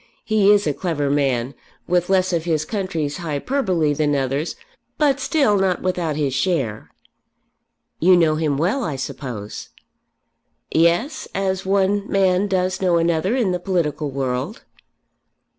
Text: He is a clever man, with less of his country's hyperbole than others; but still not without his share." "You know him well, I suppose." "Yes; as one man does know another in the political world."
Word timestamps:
He 0.25 0.49
is 0.51 0.65
a 0.65 0.73
clever 0.73 1.11
man, 1.11 1.53
with 1.87 2.09
less 2.09 2.33
of 2.33 2.45
his 2.45 2.65
country's 2.65 3.17
hyperbole 3.17 3.93
than 3.93 4.15
others; 4.15 4.55
but 4.97 5.19
still 5.19 5.59
not 5.59 5.83
without 5.83 6.15
his 6.15 6.33
share." 6.33 6.89
"You 7.99 8.17
know 8.17 8.33
him 8.33 8.57
well, 8.57 8.83
I 8.83 8.95
suppose." 8.95 9.69
"Yes; 10.71 11.27
as 11.35 11.67
one 11.67 12.09
man 12.09 12.47
does 12.47 12.81
know 12.81 12.97
another 12.97 13.35
in 13.35 13.51
the 13.51 13.59
political 13.59 14.09
world." 14.09 14.63